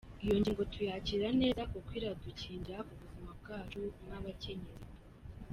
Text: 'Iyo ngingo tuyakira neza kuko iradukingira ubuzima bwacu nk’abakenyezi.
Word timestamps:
'Iyo 0.23 0.35
ngingo 0.39 0.63
tuyakira 0.73 1.27
neza 1.41 1.61
kuko 1.71 1.89
iradukingira 1.99 2.77
ubuzima 2.91 3.29
bwacu 3.39 3.79
nk’abakenyezi. 4.05 4.87